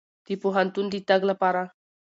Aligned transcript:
د 0.25 0.27
پوهنتون 0.41 0.85
د 0.93 0.95
تګ 1.09 1.21
لپاره. 1.31 1.61